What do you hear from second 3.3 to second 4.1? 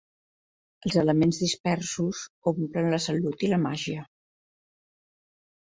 i la màgia.